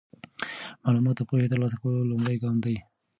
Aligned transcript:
معلومات 0.83 1.15
د 1.19 1.21
پوهې 1.29 1.45
د 1.47 1.51
ترلاسه 1.53 1.77
کولو 1.81 2.09
لومړی 2.11 2.35
ګام 2.43 2.57
دی. 2.65 2.75